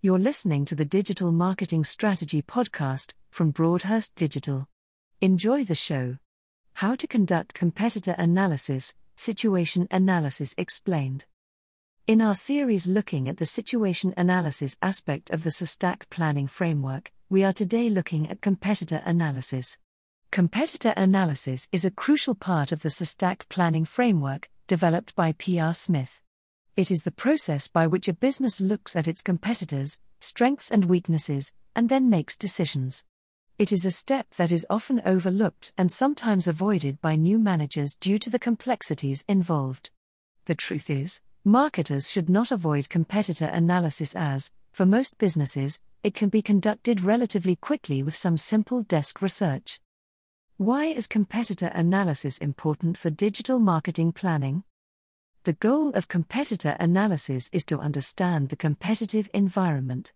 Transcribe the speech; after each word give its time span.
You're 0.00 0.20
listening 0.20 0.64
to 0.66 0.76
the 0.76 0.84
Digital 0.84 1.32
Marketing 1.32 1.82
Strategy 1.82 2.40
Podcast 2.40 3.14
from 3.32 3.50
Broadhurst 3.50 4.14
Digital. 4.14 4.68
Enjoy 5.20 5.64
the 5.64 5.74
show. 5.74 6.18
How 6.74 6.94
to 6.94 7.08
conduct 7.08 7.52
competitor 7.52 8.14
analysis, 8.16 8.94
situation 9.16 9.88
analysis 9.90 10.54
explained. 10.56 11.26
In 12.06 12.20
our 12.20 12.36
series 12.36 12.86
looking 12.86 13.28
at 13.28 13.38
the 13.38 13.44
situation 13.44 14.14
analysis 14.16 14.76
aspect 14.80 15.30
of 15.30 15.42
the 15.42 15.50
SOSTAC 15.50 16.08
planning 16.10 16.46
framework, 16.46 17.10
we 17.28 17.42
are 17.42 17.52
today 17.52 17.90
looking 17.90 18.30
at 18.30 18.40
competitor 18.40 19.02
analysis. 19.04 19.78
Competitor 20.30 20.94
analysis 20.96 21.68
is 21.72 21.84
a 21.84 21.90
crucial 21.90 22.36
part 22.36 22.70
of 22.70 22.82
the 22.82 22.88
SOSTAC 22.88 23.48
planning 23.48 23.84
framework, 23.84 24.48
developed 24.68 25.16
by 25.16 25.34
P.R. 25.36 25.74
Smith. 25.74 26.20
It 26.78 26.92
is 26.92 27.02
the 27.02 27.10
process 27.10 27.66
by 27.66 27.88
which 27.88 28.06
a 28.06 28.12
business 28.12 28.60
looks 28.60 28.94
at 28.94 29.08
its 29.08 29.20
competitors, 29.20 29.98
strengths 30.20 30.70
and 30.70 30.84
weaknesses, 30.84 31.52
and 31.74 31.88
then 31.88 32.08
makes 32.08 32.36
decisions. 32.36 33.04
It 33.58 33.72
is 33.72 33.84
a 33.84 33.90
step 33.90 34.30
that 34.36 34.52
is 34.52 34.64
often 34.70 35.02
overlooked 35.04 35.72
and 35.76 35.90
sometimes 35.90 36.46
avoided 36.46 37.00
by 37.00 37.16
new 37.16 37.40
managers 37.40 37.96
due 37.96 38.16
to 38.20 38.30
the 38.30 38.38
complexities 38.38 39.24
involved. 39.26 39.90
The 40.44 40.54
truth 40.54 40.88
is, 40.88 41.20
marketers 41.44 42.12
should 42.12 42.30
not 42.30 42.52
avoid 42.52 42.88
competitor 42.88 43.46
analysis 43.46 44.14
as, 44.14 44.52
for 44.70 44.86
most 44.86 45.18
businesses, 45.18 45.80
it 46.04 46.14
can 46.14 46.28
be 46.28 46.42
conducted 46.42 47.00
relatively 47.00 47.56
quickly 47.56 48.04
with 48.04 48.14
some 48.14 48.36
simple 48.36 48.82
desk 48.82 49.20
research. 49.20 49.80
Why 50.58 50.84
is 50.84 51.08
competitor 51.08 51.72
analysis 51.74 52.38
important 52.38 52.96
for 52.96 53.10
digital 53.10 53.58
marketing 53.58 54.12
planning? 54.12 54.62
The 55.48 55.54
goal 55.54 55.94
of 55.94 56.08
competitor 56.08 56.76
analysis 56.78 57.48
is 57.54 57.64
to 57.64 57.78
understand 57.78 58.50
the 58.50 58.54
competitive 58.56 59.30
environment. 59.32 60.12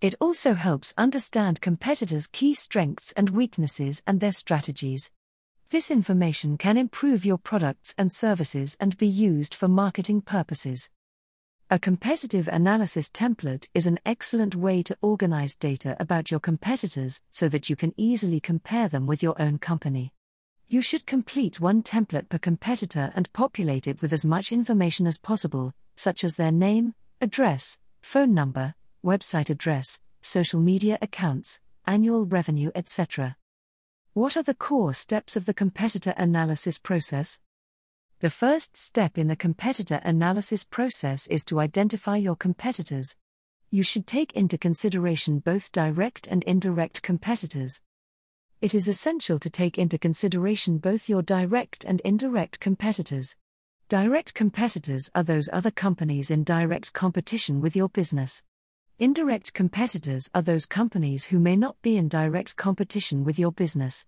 It 0.00 0.16
also 0.20 0.54
helps 0.54 0.92
understand 0.98 1.60
competitors' 1.60 2.26
key 2.26 2.52
strengths 2.52 3.12
and 3.12 3.30
weaknesses 3.30 4.02
and 4.08 4.18
their 4.18 4.32
strategies. 4.32 5.12
This 5.70 5.88
information 5.88 6.58
can 6.58 6.76
improve 6.76 7.24
your 7.24 7.38
products 7.38 7.94
and 7.96 8.12
services 8.12 8.76
and 8.80 8.98
be 8.98 9.06
used 9.06 9.54
for 9.54 9.68
marketing 9.68 10.20
purposes. 10.20 10.90
A 11.70 11.78
competitive 11.78 12.48
analysis 12.48 13.08
template 13.08 13.68
is 13.74 13.86
an 13.86 14.00
excellent 14.04 14.56
way 14.56 14.82
to 14.82 14.98
organize 15.00 15.54
data 15.54 15.96
about 16.00 16.32
your 16.32 16.40
competitors 16.40 17.22
so 17.30 17.48
that 17.50 17.70
you 17.70 17.76
can 17.76 17.94
easily 17.96 18.40
compare 18.40 18.88
them 18.88 19.06
with 19.06 19.22
your 19.22 19.40
own 19.40 19.58
company. 19.58 20.12
You 20.72 20.80
should 20.80 21.04
complete 21.04 21.60
one 21.60 21.82
template 21.82 22.30
per 22.30 22.38
competitor 22.38 23.12
and 23.14 23.30
populate 23.34 23.86
it 23.86 24.00
with 24.00 24.10
as 24.10 24.24
much 24.24 24.52
information 24.52 25.06
as 25.06 25.18
possible, 25.18 25.74
such 25.96 26.24
as 26.24 26.36
their 26.36 26.50
name, 26.50 26.94
address, 27.20 27.78
phone 28.00 28.32
number, 28.32 28.74
website 29.04 29.50
address, 29.50 30.00
social 30.22 30.60
media 30.60 30.96
accounts, 31.02 31.60
annual 31.86 32.24
revenue, 32.24 32.70
etc. 32.74 33.36
What 34.14 34.34
are 34.34 34.42
the 34.42 34.54
core 34.54 34.94
steps 34.94 35.36
of 35.36 35.44
the 35.44 35.52
competitor 35.52 36.14
analysis 36.16 36.78
process? 36.78 37.38
The 38.20 38.30
first 38.30 38.74
step 38.74 39.18
in 39.18 39.28
the 39.28 39.36
competitor 39.36 40.00
analysis 40.04 40.64
process 40.64 41.26
is 41.26 41.44
to 41.44 41.60
identify 41.60 42.16
your 42.16 42.34
competitors. 42.34 43.18
You 43.70 43.82
should 43.82 44.06
take 44.06 44.32
into 44.32 44.56
consideration 44.56 45.40
both 45.40 45.70
direct 45.70 46.26
and 46.28 46.42
indirect 46.44 47.02
competitors 47.02 47.82
it 48.62 48.76
is 48.76 48.86
essential 48.86 49.40
to 49.40 49.50
take 49.50 49.76
into 49.76 49.98
consideration 49.98 50.78
both 50.78 51.08
your 51.08 51.20
direct 51.20 51.84
and 51.84 52.00
indirect 52.02 52.60
competitors. 52.60 53.36
Direct 53.88 54.34
competitors 54.34 55.10
are 55.16 55.24
those 55.24 55.48
other 55.52 55.72
companies 55.72 56.30
in 56.30 56.44
direct 56.44 56.92
competition 56.92 57.60
with 57.60 57.74
your 57.74 57.88
business. 57.88 58.44
Indirect 59.00 59.52
competitors 59.52 60.30
are 60.32 60.42
those 60.42 60.64
companies 60.64 61.24
who 61.24 61.40
may 61.40 61.56
not 61.56 61.82
be 61.82 61.96
in 61.96 62.08
direct 62.08 62.54
competition 62.54 63.24
with 63.24 63.36
your 63.36 63.50
business. 63.50 64.06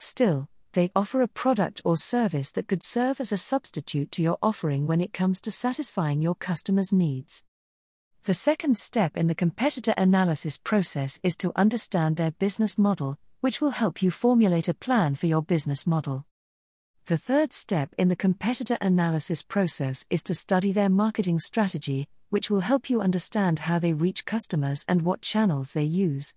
Still, 0.00 0.48
they 0.72 0.90
offer 0.96 1.22
a 1.22 1.28
product 1.28 1.80
or 1.84 1.96
service 1.96 2.50
that 2.52 2.66
could 2.66 2.82
serve 2.82 3.20
as 3.20 3.30
a 3.30 3.36
substitute 3.36 4.10
to 4.12 4.22
your 4.22 4.38
offering 4.42 4.88
when 4.88 5.00
it 5.00 5.12
comes 5.12 5.40
to 5.42 5.52
satisfying 5.52 6.20
your 6.20 6.34
customers' 6.34 6.92
needs. 6.92 7.44
The 8.24 8.34
second 8.34 8.78
step 8.78 9.16
in 9.16 9.28
the 9.28 9.36
competitor 9.36 9.94
analysis 9.96 10.58
process 10.58 11.20
is 11.22 11.36
to 11.36 11.52
understand 11.54 12.16
their 12.16 12.32
business 12.32 12.76
model, 12.76 13.20
which 13.42 13.60
will 13.60 13.72
help 13.72 14.00
you 14.00 14.08
formulate 14.08 14.68
a 14.68 14.74
plan 14.74 15.16
for 15.16 15.26
your 15.26 15.42
business 15.42 15.84
model. 15.84 16.24
The 17.06 17.18
third 17.18 17.52
step 17.52 17.92
in 17.98 18.06
the 18.06 18.14
competitor 18.14 18.78
analysis 18.80 19.42
process 19.42 20.06
is 20.10 20.22
to 20.22 20.34
study 20.34 20.70
their 20.70 20.88
marketing 20.88 21.40
strategy, 21.40 22.06
which 22.30 22.48
will 22.48 22.60
help 22.60 22.88
you 22.88 23.00
understand 23.00 23.58
how 23.58 23.80
they 23.80 23.92
reach 23.92 24.24
customers 24.26 24.84
and 24.86 25.02
what 25.02 25.22
channels 25.22 25.72
they 25.72 25.82
use. 25.82 26.36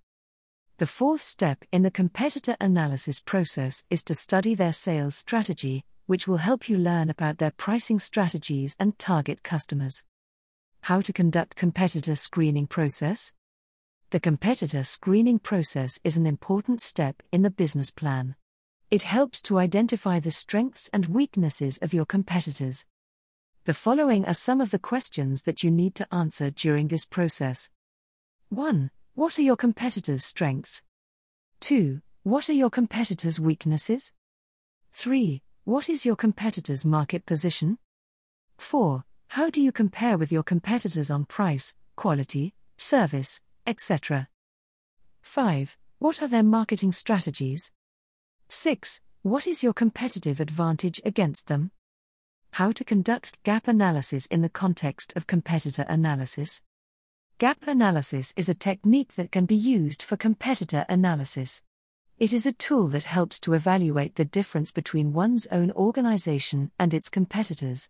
The 0.79 0.87
fourth 0.87 1.21
step 1.21 1.63
in 1.71 1.83
the 1.83 1.91
competitor 1.91 2.57
analysis 2.59 3.21
process 3.21 3.83
is 3.91 4.03
to 4.05 4.15
study 4.15 4.55
their 4.55 4.73
sales 4.73 5.15
strategy, 5.15 5.83
which 6.07 6.27
will 6.27 6.37
help 6.37 6.67
you 6.67 6.75
learn 6.75 7.11
about 7.11 7.37
their 7.37 7.51
pricing 7.51 7.99
strategies 7.99 8.75
and 8.79 8.97
target 8.97 9.43
customers. 9.43 10.03
How 10.81 11.01
to 11.01 11.13
conduct 11.13 11.55
competitor 11.55 12.15
screening 12.15 12.65
process? 12.65 13.31
The 14.15 14.21
competitor 14.21 14.85
screening 14.85 15.39
process 15.39 15.99
is 16.05 16.15
an 16.15 16.25
important 16.25 16.79
step 16.79 17.21
in 17.33 17.41
the 17.41 17.49
business 17.49 17.91
plan. 17.91 18.37
It 18.89 19.01
helps 19.01 19.41
to 19.41 19.59
identify 19.59 20.21
the 20.21 20.31
strengths 20.31 20.89
and 20.93 21.07
weaknesses 21.07 21.77
of 21.81 21.93
your 21.93 22.05
competitors. 22.05 22.85
The 23.65 23.73
following 23.73 24.25
are 24.25 24.33
some 24.33 24.61
of 24.61 24.71
the 24.71 24.79
questions 24.79 25.43
that 25.43 25.63
you 25.63 25.69
need 25.69 25.95
to 25.95 26.07
answer 26.15 26.49
during 26.49 26.87
this 26.87 27.05
process. 27.05 27.69
1. 28.47 28.89
What 29.15 29.37
are 29.37 29.41
your 29.41 29.57
competitors' 29.57 30.23
strengths? 30.23 30.83
2. 31.59 31.99
What 32.23 32.47
are 32.47 32.53
your 32.53 32.69
competitors' 32.69 33.37
weaknesses? 33.37 34.13
3. 34.93 35.43
What 35.65 35.89
is 35.89 36.05
your 36.05 36.15
competitor's 36.15 36.85
market 36.85 37.25
position? 37.25 37.79
4. 38.59 39.03
How 39.31 39.49
do 39.49 39.59
you 39.59 39.73
compare 39.73 40.17
with 40.17 40.31
your 40.31 40.43
competitors 40.43 41.09
on 41.09 41.25
price, 41.25 41.73
quality, 41.97 42.53
service, 42.77 43.41
etc. 43.65 44.27
5. 45.21 45.77
What 45.99 46.21
are 46.21 46.27
their 46.27 46.43
marketing 46.43 46.91
strategies? 46.91 47.71
6. 48.49 49.01
What 49.21 49.47
is 49.47 49.63
your 49.63 49.73
competitive 49.73 50.39
advantage 50.39 51.01
against 51.03 51.47
them? 51.47 51.71
How 52.51 52.71
to 52.71 52.83
conduct 52.83 53.41
gap 53.43 53.67
analysis 53.67 54.27
in 54.27 54.41
the 54.41 54.49
context 54.49 55.13
of 55.15 55.27
competitor 55.27 55.85
analysis. 55.89 56.61
Gap 57.37 57.67
analysis 57.67 58.33
is 58.37 58.47
a 58.47 58.53
technique 58.53 59.15
that 59.15 59.31
can 59.31 59.45
be 59.45 59.55
used 59.55 60.01
for 60.01 60.15
competitor 60.15 60.85
analysis. 60.87 61.63
It 62.17 62.31
is 62.31 62.45
a 62.45 62.53
tool 62.53 62.87
that 62.89 63.03
helps 63.03 63.41
to 63.41 63.53
evaluate 63.53 64.15
the 64.15 64.23
difference 64.23 64.71
between 64.71 65.11
one's 65.11 65.47
own 65.47 65.71
organization 65.71 66.71
and 66.79 66.93
its 66.93 67.09
competitors. 67.09 67.89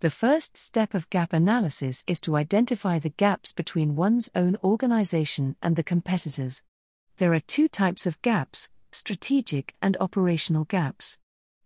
The 0.00 0.10
first 0.10 0.56
step 0.56 0.94
of 0.94 1.10
gap 1.10 1.32
analysis 1.32 2.04
is 2.06 2.20
to 2.20 2.36
identify 2.36 3.00
the 3.00 3.08
gaps 3.08 3.52
between 3.52 3.96
one's 3.96 4.30
own 4.32 4.56
organization 4.62 5.56
and 5.60 5.74
the 5.74 5.82
competitors. 5.82 6.62
There 7.16 7.34
are 7.34 7.40
two 7.40 7.66
types 7.66 8.06
of 8.06 8.22
gaps 8.22 8.68
strategic 8.92 9.74
and 9.82 9.96
operational 9.98 10.66
gaps. 10.66 11.18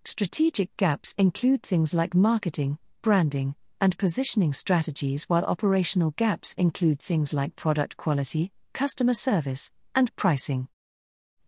Strategic 0.06 0.75
gaps 0.78 1.15
include 1.19 1.62
things 1.62 1.92
like 1.92 2.15
marketing, 2.15 2.78
branding, 3.03 3.54
and 3.82 3.98
positioning 3.98 4.54
strategies, 4.54 5.25
while 5.25 5.44
operational 5.44 6.12
gaps 6.12 6.54
include 6.54 7.00
things 7.00 7.34
like 7.34 7.54
product 7.54 7.98
quality, 7.98 8.50
customer 8.72 9.15
service, 9.15 9.72
and 9.94 10.16
pricing. 10.16 10.69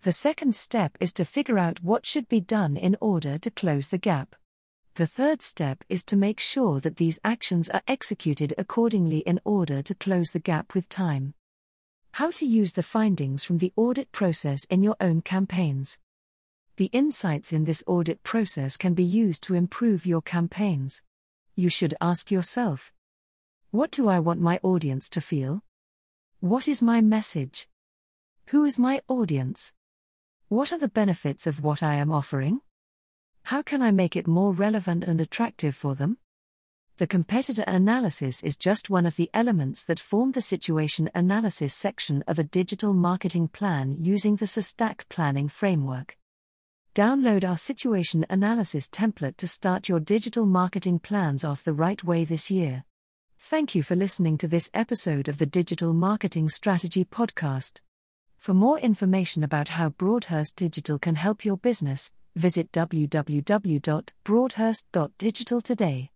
The 0.03 0.13
second 0.13 0.55
step 0.55 0.99
is 1.01 1.15
to 1.15 1.25
figure 1.25 1.59
out 1.59 1.83
what 1.83 2.05
should 2.05 2.29
be 2.29 2.43
done 2.43 2.77
in 2.77 2.95
order 3.01 3.39
to 3.39 3.51
close 3.51 3.89
the 3.89 3.97
gap. 3.97 4.37
The 4.97 5.09
third 5.09 5.43
step 5.43 5.83
is 5.89 6.05
to 6.05 6.17
make 6.17 6.39
sure 6.39 6.79
that 6.79 6.99
these 6.99 7.19
actions 7.25 7.69
are 7.69 7.83
executed 7.89 8.55
accordingly 8.57 9.19
in 9.19 9.41
order 9.45 9.83
to 9.83 9.95
close 9.95 10.31
the 10.31 10.39
gap 10.39 10.73
with 10.73 10.89
time. 10.89 11.35
How 12.13 12.31
to 12.31 12.47
use 12.47 12.75
the 12.75 12.83
findings 12.85 13.43
from 13.43 13.59
the 13.59 13.73
audit 13.75 14.13
process 14.13 14.65
in 14.67 14.85
your 14.85 14.95
own 15.01 15.21
campaigns. 15.21 15.99
The 16.77 16.91
insights 16.93 17.53
in 17.53 17.65
this 17.65 17.83
audit 17.89 18.23
process 18.23 18.77
can 18.77 18.95
be 18.95 19.03
used 19.03 19.43
to 19.45 19.55
improve 19.55 20.07
your 20.07 20.23
campaigns. 20.23 21.03
You 21.57 21.71
should 21.71 21.97
ask 22.01 22.31
yourself 22.31 22.93
What 23.73 23.91
do 23.91 24.09
I 24.09 24.21
want 24.21 24.41
my 24.41 24.61
audience 24.63 25.11
to 25.11 25.21
feel? 25.21 25.65
What 26.39 26.69
is 26.69 26.81
my 26.81 27.01
message? 27.01 27.67
Who 28.47 28.65
is 28.65 28.79
my 28.79 29.01
audience? 29.09 29.73
What 30.47 30.73
are 30.73 30.79
the 30.79 30.89
benefits 30.89 31.49
of 31.49 31.65
what 31.65 31.83
I 31.83 31.97
am 31.97 32.13
offering? 32.13 32.61
How 33.49 33.61
can 33.61 33.83
I 33.83 33.91
make 33.91 34.17
it 34.17 34.27
more 34.27 34.55
relevant 34.55 35.05
and 35.05 35.21
attractive 35.21 35.77
for 35.77 35.95
them? 35.95 36.17
The 36.97 37.07
competitor 37.07 37.63
analysis 37.67 38.43
is 38.43 38.57
just 38.57 38.89
one 38.89 39.05
of 39.05 39.17
the 39.17 39.29
elements 39.35 39.85
that 39.85 40.01
form 40.01 40.33
the 40.33 40.41
situation 40.41 41.11
analysis 41.15 41.75
section 41.75 42.25
of 42.27 42.39
a 42.39 42.45
digital 42.45 42.95
marketing 42.95 43.49
plan 43.49 43.99
using 44.01 44.37
the 44.37 44.47
SOSTAC 44.47 45.11
planning 45.11 45.51
framework. 45.51 46.17
Download 46.95 47.47
our 47.47 47.59
situation 47.59 48.25
analysis 48.31 48.89
template 48.89 49.37
to 49.37 49.47
start 49.47 49.91
your 49.91 50.01
digital 50.01 50.47
marketing 50.47 50.99
plans 50.99 51.45
off 51.45 51.65
the 51.65 51.75
right 51.75 52.03
way 52.03 52.25
this 52.25 52.51
year. 52.51 52.85
Thank 53.39 53.75
you 53.75 53.83
for 53.83 53.95
listening 53.95 54.39
to 54.39 54.49
this 54.49 54.71
episode 54.73 55.29
of 55.29 55.37
the 55.37 55.45
Digital 55.45 55.93
Marketing 55.93 56.49
Strategy 56.49 57.05
Podcast. 57.05 57.83
For 58.39 58.55
more 58.55 58.79
information 58.79 59.45
about 59.45 59.69
how 59.69 59.91
Broadhurst 59.91 60.57
Digital 60.57 60.99
can 60.99 61.17
help 61.17 61.45
your 61.45 61.59
business, 61.59 62.11
visit 62.37 62.71
www.broadhurst.digital 62.73 65.61
today. 65.61 66.11